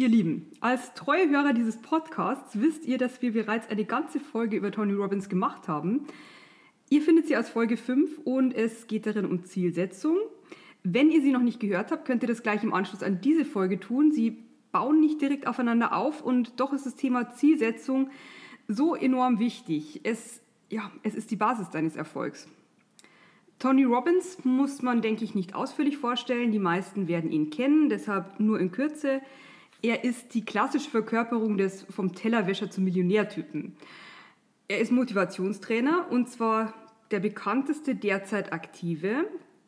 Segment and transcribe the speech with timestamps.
[0.00, 4.56] Ihr Lieben, als treue Hörer dieses Podcasts wisst ihr, dass wir bereits eine ganze Folge
[4.56, 6.06] über Tony Robbins gemacht haben.
[6.88, 10.16] Ihr findet sie als Folge 5 und es geht darin um Zielsetzung.
[10.84, 13.44] Wenn ihr sie noch nicht gehört habt, könnt ihr das gleich im Anschluss an diese
[13.44, 14.12] Folge tun.
[14.12, 18.08] Sie bauen nicht direkt aufeinander auf und doch ist das Thema Zielsetzung
[18.68, 20.02] so enorm wichtig.
[20.04, 22.46] Es, ja, es ist die Basis deines Erfolgs.
[23.58, 26.52] Tony Robbins muss man, denke ich, nicht ausführlich vorstellen.
[26.52, 29.22] Die meisten werden ihn kennen, deshalb nur in Kürze.
[29.80, 33.76] Er ist die klassische Verkörperung des vom Tellerwäscher zum Millionärtypen.
[34.66, 36.74] Er ist Motivationstrainer und zwar
[37.10, 39.24] der bekannteste derzeit aktive.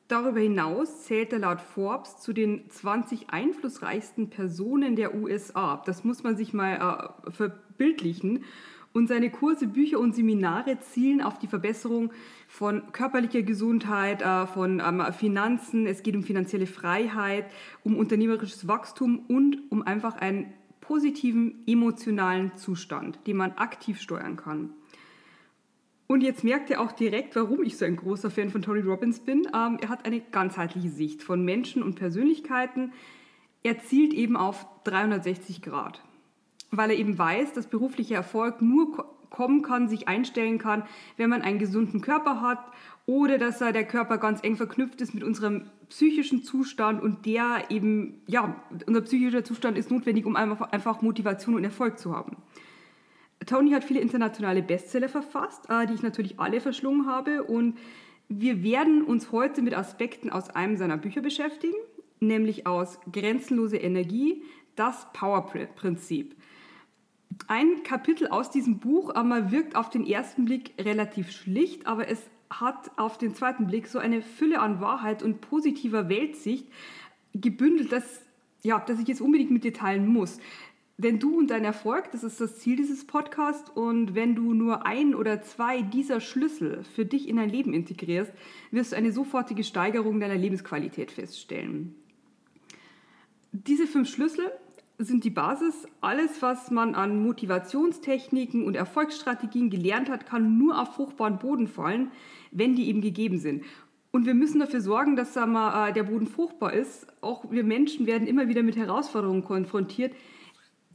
[0.08, 5.80] Darüber hinaus zählt er laut Forbes zu den 20 einflussreichsten Personen der USA.
[5.86, 8.44] Das muss man sich mal äh, verbildlichen.
[8.92, 12.12] Und seine Kurse, Bücher und Seminare zielen auf die Verbesserung
[12.48, 15.86] von körperlicher Gesundheit, äh, von ähm, Finanzen.
[15.86, 17.46] Es geht um finanzielle Freiheit,
[17.84, 24.70] um unternehmerisches Wachstum und um einfach einen positiven emotionalen Zustand, den man aktiv steuern kann.
[26.08, 29.20] Und jetzt merkt ihr auch direkt, warum ich so ein großer Fan von Tony Robbins
[29.20, 29.46] bin.
[29.54, 32.92] Ähm, er hat eine ganzheitliche Sicht von Menschen und Persönlichkeiten.
[33.62, 36.02] Er zielt eben auf 360 Grad
[36.70, 40.82] weil er eben weiß, dass beruflicher Erfolg nur kommen kann, sich einstellen kann,
[41.16, 42.58] wenn man einen gesunden Körper hat
[43.06, 47.70] oder dass er der Körper ganz eng verknüpft ist mit unserem psychischen Zustand und der
[47.70, 52.36] eben, ja, unser psychischer Zustand ist notwendig, um einfach Motivation und Erfolg zu haben.
[53.46, 57.78] Tony hat viele internationale Bestseller verfasst, äh, die ich natürlich alle verschlungen habe und
[58.28, 61.74] wir werden uns heute mit Aspekten aus einem seiner Bücher beschäftigen,
[62.20, 64.44] nämlich aus Grenzenlose Energie,
[64.76, 66.36] das Power-Prinzip.
[67.46, 72.22] Ein Kapitel aus diesem Buch aber wirkt auf den ersten Blick relativ schlicht, aber es
[72.50, 76.66] hat auf den zweiten Blick so eine Fülle an Wahrheit und positiver Weltsicht
[77.34, 78.22] gebündelt, dass,
[78.62, 80.38] ja, dass ich jetzt unbedingt mit dir teilen muss.
[80.98, 83.70] Denn du und dein Erfolg, das ist das Ziel dieses Podcasts.
[83.70, 88.30] Und wenn du nur ein oder zwei dieser Schlüssel für dich in dein Leben integrierst,
[88.70, 91.94] wirst du eine sofortige Steigerung deiner Lebensqualität feststellen.
[93.52, 94.52] Diese fünf Schlüssel
[95.06, 95.86] sind die Basis.
[96.00, 102.10] Alles, was man an Motivationstechniken und Erfolgsstrategien gelernt hat, kann nur auf fruchtbaren Boden fallen,
[102.50, 103.64] wenn die eben gegeben sind.
[104.12, 107.06] Und wir müssen dafür sorgen, dass sagen wir, äh, der Boden fruchtbar ist.
[107.20, 110.12] Auch wir Menschen werden immer wieder mit Herausforderungen konfrontiert.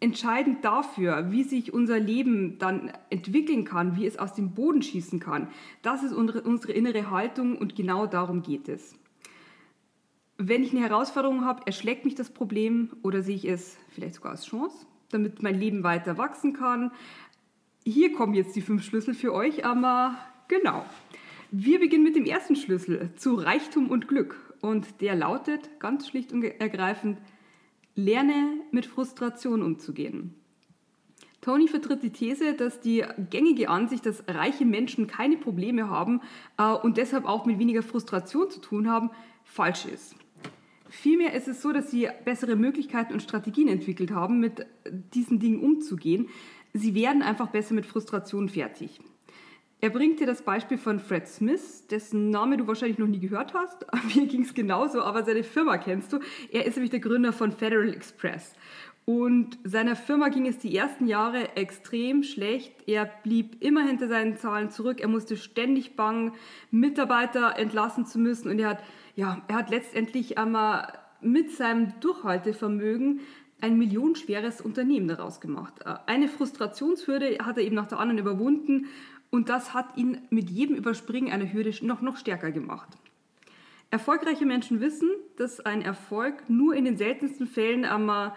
[0.02, 5.22] Entscheidend dafür, wie sich unser Leben dann entwickeln kann, wie es aus dem Boden schießen
[5.22, 5.48] kann,
[5.82, 8.96] das ist unsere, unsere innere Haltung und genau darum geht es
[10.38, 14.34] wenn ich eine Herausforderung habe, erschlägt mich das Problem oder sehe ich es vielleicht sogar
[14.34, 16.92] als Chance, damit mein Leben weiter wachsen kann.
[17.86, 20.86] Hier kommen jetzt die fünf Schlüssel für euch, aber genau.
[21.52, 26.34] Wir beginnen mit dem ersten Schlüssel zu Reichtum und Glück und der lautet ganz schlicht
[26.34, 27.20] und ergreifend,
[27.96, 30.34] lerne mit Frustration umzugehen.
[31.40, 36.22] Tony vertritt die These, dass die gängige Ansicht, dass reiche Menschen keine Probleme haben
[36.58, 39.12] äh, und deshalb auch mit weniger Frustration zu tun haben,
[39.44, 40.16] falsch ist.
[40.96, 44.66] Vielmehr ist es so, dass sie bessere Möglichkeiten und Strategien entwickelt haben, mit
[45.14, 46.30] diesen Dingen umzugehen.
[46.74, 49.02] Sie werden einfach besser mit Frustration fertig.
[49.82, 53.54] Er bringt dir das Beispiel von Fred Smith, dessen Name du wahrscheinlich noch nie gehört
[53.54, 53.86] hast.
[54.16, 56.20] Mir ging es genauso, aber seine Firma kennst du.
[56.52, 58.54] Er ist nämlich der Gründer von Federal Express.
[59.06, 62.74] Und seiner Firma ging es die ersten Jahre extrem schlecht.
[62.88, 65.00] Er blieb immer hinter seinen Zahlen zurück.
[65.00, 66.32] Er musste ständig bangen,
[66.72, 68.50] Mitarbeiter entlassen zu müssen.
[68.50, 68.84] Und er hat
[69.16, 73.22] ja, er hat letztendlich einmal mit seinem Durchhaltevermögen
[73.62, 75.74] ein millionenschweres Unternehmen daraus gemacht.
[75.86, 78.88] Äh, eine Frustrationshürde hat er eben nach der anderen überwunden
[79.30, 82.90] und das hat ihn mit jedem Überspringen einer Hürde noch, noch stärker gemacht.
[83.92, 88.34] Erfolgreiche Menschen wissen, dass ein Erfolg nur in den seltensten Fällen einmal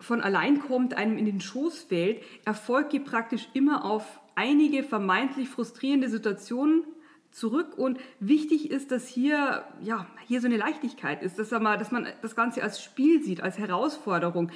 [0.00, 2.22] von allein kommt, einem in den Schoß fällt.
[2.44, 6.84] Erfolg geht praktisch immer auf einige vermeintlich frustrierende Situationen
[7.30, 11.90] zurück und wichtig ist, dass hier, ja, hier so eine Leichtigkeit ist, dass, man, dass
[11.90, 14.50] man das Ganze als Spiel sieht, als Herausforderung,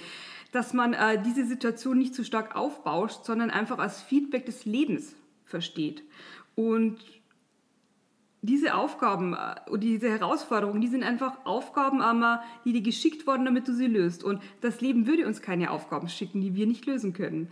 [0.53, 5.15] dass man äh, diese Situation nicht zu stark aufbauscht, sondern einfach als Feedback des Lebens
[5.53, 6.03] versteht.
[6.57, 6.99] Und
[8.43, 9.37] diese Aufgaben
[9.71, 12.03] und äh, diese Herausforderungen, die sind einfach Aufgaben,
[12.65, 14.25] die dir geschickt wurden, damit du sie löst.
[14.25, 17.49] Und das Leben würde uns keine Aufgaben schicken, die wir nicht lösen können.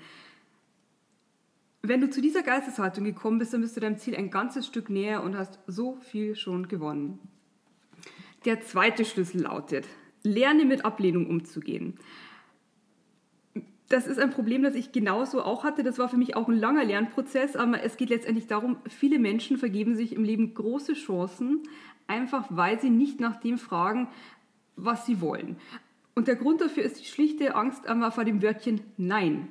[1.83, 4.91] Wenn du zu dieser Geisteshaltung gekommen bist, dann bist du deinem Ziel ein ganzes Stück
[4.91, 7.21] näher und hast so viel schon gewonnen.
[8.45, 9.87] Der zweite Schlüssel lautet,
[10.23, 11.99] lerne mit Ablehnung umzugehen.
[13.91, 15.83] Das ist ein Problem, das ich genauso auch hatte.
[15.83, 19.59] Das war für mich auch ein langer Lernprozess, aber es geht letztendlich darum, viele Menschen
[19.59, 21.65] vergeben sich im Leben große Chancen,
[22.07, 24.07] einfach weil sie nicht nach dem fragen,
[24.77, 25.57] was sie wollen.
[26.15, 29.49] Und der Grund dafür ist die schlichte Angst einmal vor dem Wörtchen Nein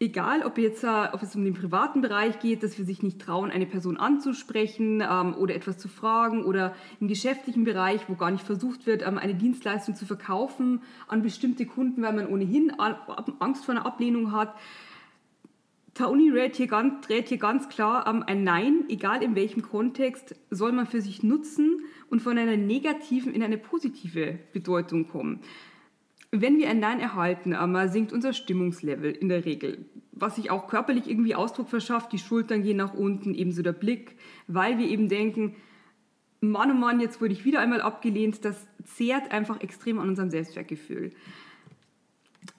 [0.00, 3.20] egal, ob, jetzt, äh, ob es um den privaten Bereich geht, dass wir sich nicht
[3.20, 8.30] trauen, eine Person anzusprechen ähm, oder etwas zu fragen oder im geschäftlichen Bereich, wo gar
[8.30, 12.72] nicht versucht wird, ähm, eine Dienstleistung zu verkaufen an bestimmte Kunden, weil man ohnehin
[13.38, 14.54] Angst vor einer Ablehnung hat.
[15.92, 20.34] Tony rät hier ganz, rät hier ganz klar, ähm, ein Nein, egal in welchem Kontext,
[20.48, 25.40] soll man für sich nutzen und von einer negativen in eine positive Bedeutung kommen.
[26.32, 27.56] Wenn wir ein Nein erhalten,
[27.88, 32.12] sinkt unser Stimmungslevel in der Regel, was sich auch körperlich irgendwie Ausdruck verschafft.
[32.12, 34.16] Die Schultern gehen nach unten, ebenso der Blick,
[34.46, 35.56] weil wir eben denken,
[36.40, 38.44] Mann, oh Mann, jetzt wurde ich wieder einmal abgelehnt.
[38.44, 41.12] Das zehrt einfach extrem an unserem Selbstwertgefühl.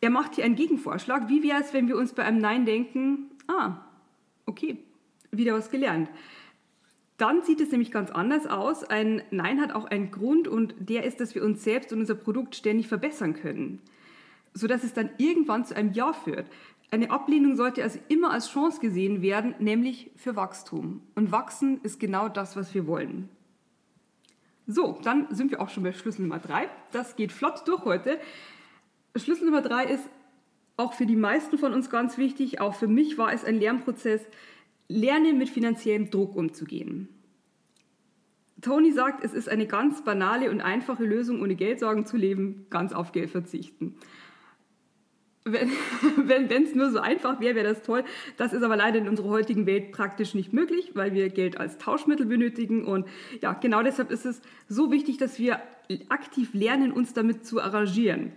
[0.02, 1.30] Er macht hier einen Gegenvorschlag.
[1.30, 3.78] Wie wäre es, wenn wir uns bei einem Nein denken, ah,
[4.46, 4.78] okay,
[5.32, 6.10] wieder was gelernt.
[7.22, 8.84] Dann sieht es nämlich ganz anders aus.
[8.84, 12.16] Ein Nein hat auch einen Grund und der ist, dass wir uns selbst und unser
[12.16, 13.80] Produkt ständig verbessern können,
[14.56, 16.48] sodass es dann irgendwann zu einem Ja führt.
[16.90, 21.04] Eine Ablehnung sollte also immer als Chance gesehen werden, nämlich für Wachstum.
[21.14, 23.30] Und wachsen ist genau das, was wir wollen.
[24.66, 26.70] So, dann sind wir auch schon bei Schlüssel Nummer drei.
[26.92, 28.20] Das geht flott durch heute.
[29.16, 30.10] Schlüssel Nummer drei ist
[30.76, 32.62] auch für die meisten von uns ganz wichtig.
[32.62, 34.22] Auch für mich war es ein Lernprozess.
[34.92, 37.08] Lerne mit finanziellem Druck umzugehen.
[38.62, 42.94] Tony sagt, es ist eine ganz banale und einfache Lösung, ohne Geldsorgen zu leben, ganz
[42.94, 43.96] auf Geld verzichten.
[45.44, 48.04] Wenn es nur so einfach wäre, wäre das toll.
[48.38, 51.80] Das ist aber leider in unserer heutigen Welt praktisch nicht möglich, weil wir Geld als
[51.80, 52.86] Tauschmittel benötigen.
[52.86, 53.08] Und
[53.42, 55.60] ja, genau deshalb ist es so wichtig, dass wir
[56.10, 58.34] aktiv lernen, uns damit zu arrangieren.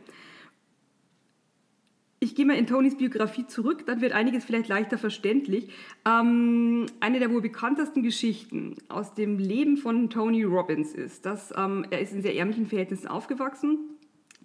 [2.24, 5.68] Ich gehe mal in Tonys Biografie zurück, dann wird einiges vielleicht leichter verständlich.
[6.06, 11.84] Ähm, eine der wohl bekanntesten Geschichten aus dem Leben von Tony Robbins ist, dass ähm,
[11.90, 13.90] er ist in sehr ärmlichen Verhältnissen aufgewachsen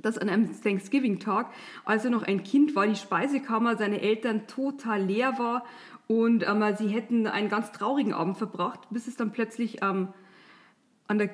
[0.01, 1.51] dass an einem Thanksgiving-Tag,
[1.83, 5.65] als er noch ein Kind war, die Speisekammer seiner Eltern total leer war
[6.07, 10.07] und ähm, sie hätten einen ganz traurigen Abend verbracht, bis es dann plötzlich ähm,
[11.07, 11.29] an der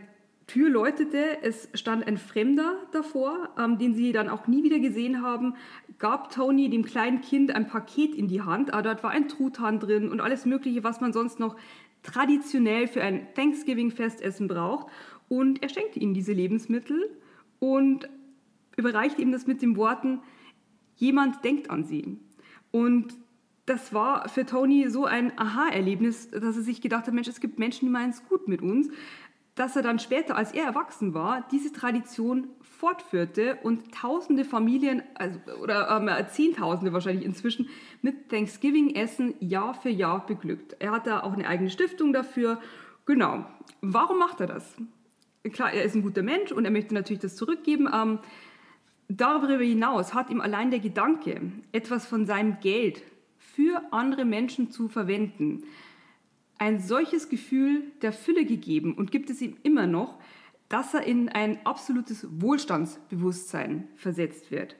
[0.47, 5.23] Tür läutete, es stand ein Fremder davor, ähm, den sie dann auch nie wieder gesehen
[5.23, 5.55] haben,
[5.97, 8.73] gab Tony dem kleinen Kind ein Paket in die Hand.
[8.73, 11.55] Ah, dort war ein Truthahn drin und alles Mögliche, was man sonst noch
[12.03, 14.87] traditionell für ein Thanksgiving-Festessen braucht.
[15.29, 17.09] Und er schenkte ihnen diese Lebensmittel
[17.57, 18.07] und
[18.77, 20.21] überreichte ihm das mit den Worten,
[20.95, 22.19] jemand denkt an sie.
[22.69, 23.17] Und
[23.65, 27.57] das war für Tony so ein Aha-Erlebnis, dass er sich gedacht hat, Mensch, es gibt
[27.57, 28.89] Menschen, die meinen es gut mit uns
[29.55, 35.39] dass er dann später, als er erwachsen war, diese Tradition fortführte und tausende Familien, also,
[35.61, 37.69] oder ähm, Zehntausende wahrscheinlich inzwischen,
[38.01, 40.75] mit Thanksgiving-Essen Jahr für Jahr beglückt.
[40.79, 42.59] Er hat da auch eine eigene Stiftung dafür.
[43.05, 43.45] Genau.
[43.81, 44.75] Warum macht er das?
[45.53, 47.87] Klar, er ist ein guter Mensch und er möchte natürlich das zurückgeben.
[47.93, 48.19] Ähm,
[49.07, 51.39] darüber hinaus hat ihm allein der Gedanke,
[51.71, 53.03] etwas von seinem Geld
[53.37, 55.63] für andere Menschen zu verwenden,
[56.57, 60.19] ein solches Gefühl der Fülle gegeben und gibt es ihm immer noch,
[60.69, 64.75] dass er in ein absolutes Wohlstandsbewusstsein versetzt wird.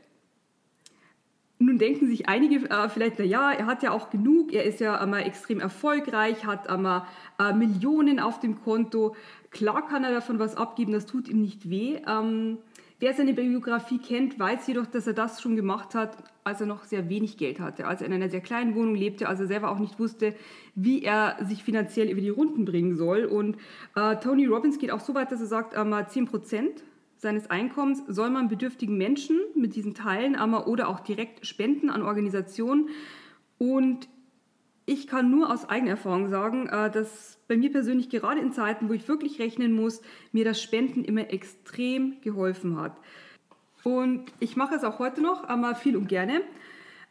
[1.58, 4.82] Nun denken sich einige äh, vielleicht, na ja, er hat ja auch genug, er ist
[4.82, 7.06] ja einmal extrem erfolgreich, hat einmal
[7.40, 9.16] äh, Millionen auf dem Konto.
[9.52, 12.02] Klar kann er davon was abgeben, das tut ihm nicht weh.
[12.08, 12.58] Ähm,
[13.00, 16.84] Wer seine Biografie kennt, weiß jedoch, dass er das schon gemacht hat, als er noch
[16.84, 19.72] sehr wenig Geld hatte, als er in einer sehr kleinen Wohnung lebte, als er selber
[19.72, 20.36] auch nicht wusste,
[20.76, 23.26] wie er sich finanziell über die Runden bringen soll.
[23.26, 23.58] Und
[23.96, 26.84] äh, Tony Robbins geht auch so weit, dass er sagt, einmal 10 Prozent
[27.18, 32.04] seines Einkommens soll man bedürftigen Menschen mit diesen Teilen einmal oder auch direkt spenden an
[32.04, 32.90] Organisationen.
[33.58, 34.08] Und
[34.86, 38.88] ich kann nur aus eigener Erfahrung sagen, äh, dass bei mir persönlich gerade in Zeiten,
[38.88, 42.96] wo ich wirklich rechnen muss, mir das Spenden immer extrem geholfen hat.
[43.86, 46.42] Und ich mache es auch heute noch, einmal viel und gerne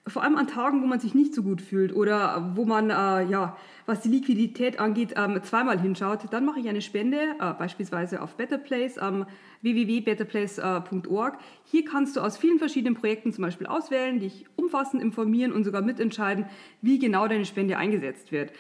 [0.07, 3.25] vor allem an Tagen, wo man sich nicht so gut fühlt oder wo man, äh,
[3.25, 8.21] ja, was die Liquidität angeht, ähm, zweimal hinschaut, dann mache ich eine Spende, äh, beispielsweise
[8.21, 9.25] auf Better Place, ähm,
[9.63, 11.39] www.betterplace.org.
[11.65, 15.81] Hier kannst du aus vielen verschiedenen Projekten zum Beispiel auswählen, dich umfassend informieren und sogar
[15.81, 16.47] mitentscheiden,
[16.83, 18.53] wie genau deine Spende eingesetzt wird.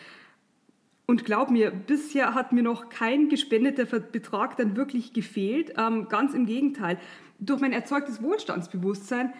[1.06, 5.74] Und glaub mir, bisher hat mir noch kein gespendeter Betrag dann wirklich gefehlt.
[5.76, 6.98] Ähm, ganz im Gegenteil.
[7.38, 9.34] Durch mein erzeugtes Wohlstandsbewusstsein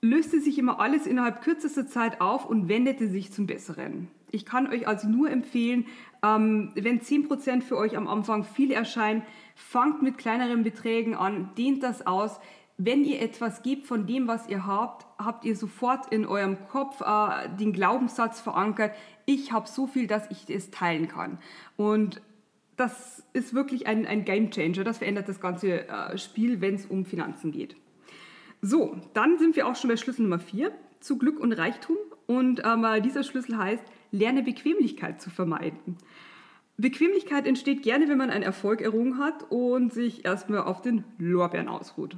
[0.00, 4.08] löste sich immer alles innerhalb kürzester Zeit auf und wendete sich zum Besseren.
[4.30, 5.86] Ich kann euch also nur empfehlen,
[6.22, 9.22] ähm, wenn 10% für euch am Anfang viel erscheinen,
[9.56, 12.38] fangt mit kleineren Beträgen an, dehnt das aus.
[12.80, 17.00] Wenn ihr etwas gebt von dem, was ihr habt, habt ihr sofort in eurem Kopf
[17.00, 18.94] äh, den Glaubenssatz verankert,
[19.26, 21.38] ich habe so viel, dass ich es teilen kann.
[21.76, 22.22] Und
[22.76, 24.84] das ist wirklich ein, ein Game Changer.
[24.84, 27.74] Das verändert das ganze äh, Spiel, wenn es um Finanzen geht.
[28.62, 30.70] So, dann sind wir auch schon bei Schlüssel Nummer 4
[31.00, 31.96] zu Glück und Reichtum.
[32.26, 33.82] Und ähm, dieser Schlüssel heißt,
[34.12, 35.96] lerne Bequemlichkeit zu vermeiden.
[36.76, 41.66] Bequemlichkeit entsteht gerne, wenn man einen Erfolg errungen hat und sich erstmal auf den Lorbeeren
[41.66, 42.16] ausruht.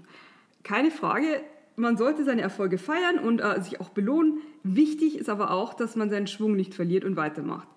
[0.62, 1.42] Keine Frage,
[1.76, 4.40] man sollte seine Erfolge feiern und äh, sich auch belohnen.
[4.62, 7.68] Wichtig ist aber auch, dass man seinen Schwung nicht verliert und weitermacht.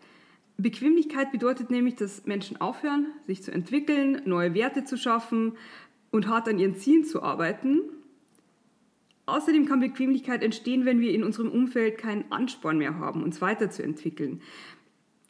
[0.57, 5.53] Bequemlichkeit bedeutet nämlich, dass Menschen aufhören, sich zu entwickeln, neue Werte zu schaffen
[6.11, 7.81] und hart an ihren Zielen zu arbeiten
[9.25, 14.41] Außerdem kann Bequemlichkeit entstehen, wenn wir in unserem Umfeld keinen Ansporn mehr haben, uns weiterzuentwickeln.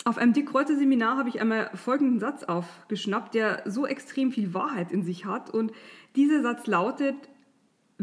[0.04, 4.54] Auf einem Dick Reuter Seminar habe ich einmal folgenden Satz aufgeschnappt, der so extrem viel
[4.54, 5.52] Wahrheit in sich hat.
[5.52, 5.72] Und
[6.16, 7.16] dieser Satz lautet,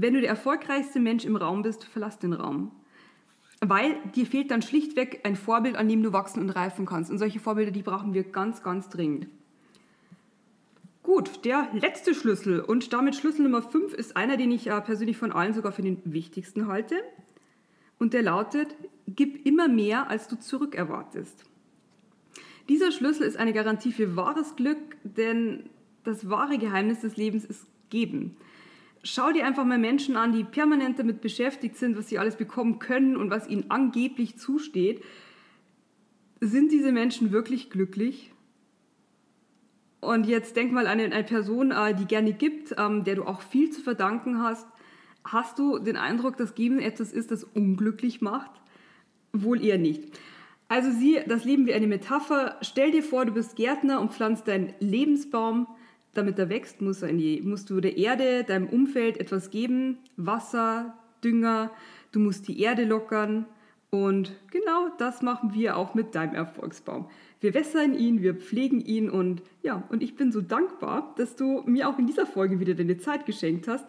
[0.00, 2.70] wenn du der erfolgreichste Mensch im Raum bist, verlass den Raum.
[3.60, 7.10] Weil dir fehlt dann schlichtweg ein Vorbild, an dem du wachsen und reifen kannst.
[7.10, 9.26] Und solche Vorbilder, die brauchen wir ganz, ganz dringend.
[11.02, 15.16] Gut, der letzte Schlüssel und damit Schlüssel Nummer 5 ist einer, den ich äh, persönlich
[15.16, 16.96] von allen sogar für den wichtigsten halte.
[17.98, 18.74] Und der lautet,
[19.06, 21.44] gib immer mehr, als du zurückerwartest.
[22.68, 25.68] Dieser Schlüssel ist eine Garantie für wahres Glück, denn
[26.04, 28.36] das wahre Geheimnis des Lebens ist geben.
[29.02, 32.78] Schau dir einfach mal Menschen an, die permanent damit beschäftigt sind, was sie alles bekommen
[32.78, 35.02] können und was ihnen angeblich zusteht.
[36.40, 38.32] Sind diese Menschen wirklich glücklich?
[40.00, 43.42] Und jetzt denk mal an eine Person, äh, die gerne gibt, ähm, der du auch
[43.42, 44.66] viel zu verdanken hast.
[45.24, 48.50] Hast du den Eindruck, dass Geben etwas ist, das unglücklich macht?
[49.32, 50.04] Wohl eher nicht.
[50.68, 52.56] Also sieh das Leben wie eine Metapher.
[52.62, 55.66] Stell dir vor, du bist Gärtner und pflanzt deinen Lebensbaum.
[56.14, 59.98] Damit er wächst, musst du der Erde, deinem Umfeld etwas geben.
[60.16, 61.70] Wasser, Dünger.
[62.12, 63.46] Du musst die Erde lockern.
[63.90, 67.06] Und genau das machen wir auch mit deinem Erfolgsbaum.
[67.40, 71.62] Wir wässern ihn, wir pflegen ihn und ja, und ich bin so dankbar, dass du
[71.66, 73.84] mir auch in dieser Folge wieder deine Zeit geschenkt hast.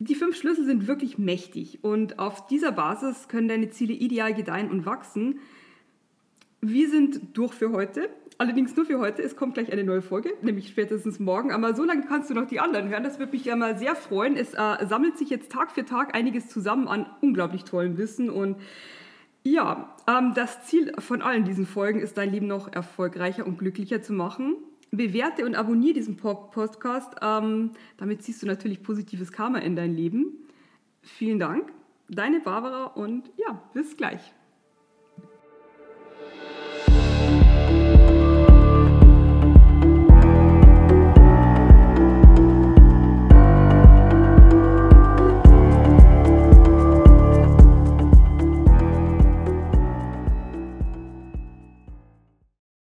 [0.00, 4.70] Die fünf Schlüssel sind wirklich mächtig und auf dieser Basis können deine Ziele ideal gedeihen
[4.70, 5.40] und wachsen.
[6.60, 8.10] Wir sind durch für heute.
[8.40, 9.20] Allerdings nur für heute.
[9.20, 11.50] Es kommt gleich eine neue Folge, nämlich spätestens morgen.
[11.50, 13.02] Aber so lange kannst du noch die anderen hören.
[13.02, 14.36] Das würde mich ja sehr freuen.
[14.36, 18.56] Es äh, sammelt sich jetzt Tag für Tag einiges zusammen an unglaublich tollem Wissen und
[19.44, 24.02] ja, ähm, das Ziel von allen diesen Folgen ist, dein Leben noch erfolgreicher und glücklicher
[24.02, 24.56] zu machen.
[24.90, 27.14] Bewerte und abonniere diesen Podcast.
[27.22, 30.26] Ähm, damit ziehst du natürlich positives Karma in dein Leben.
[31.02, 31.72] Vielen Dank,
[32.08, 34.34] deine Barbara und ja, bis gleich.